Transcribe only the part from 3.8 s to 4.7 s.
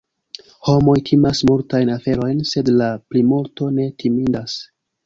timindas.